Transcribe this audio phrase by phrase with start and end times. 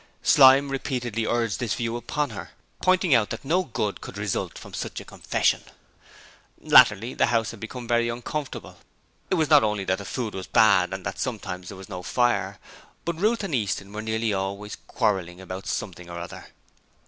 [0.23, 2.49] Slyme repeatedly urged this view upon her,
[2.81, 5.61] pointing out that no good could result from such a confession.
[6.59, 8.79] Latterly the house had become very uncomfortable.
[9.29, 12.01] It was not only that the food was bad and that sometimes there was no
[12.01, 12.57] fire,
[13.05, 16.47] but Ruth and Easton were nearly always quarrelling about something or other.